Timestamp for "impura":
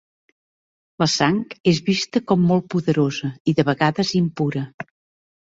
4.23-4.67